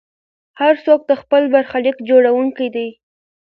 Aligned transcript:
هر 0.59 0.73
څوک 0.85 1.01
د 1.09 1.11
خپل 1.21 1.41
برخلیک 1.53 1.97
جوړونکی 2.09 2.67
دی. 2.75 2.89